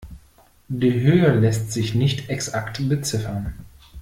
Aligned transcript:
Die 0.67 0.99
Höhe 1.01 1.31
lässt 1.39 1.71
sich 1.71 1.93
nicht 1.93 2.27
exakt 2.27 2.79
beziffern. 2.89 3.53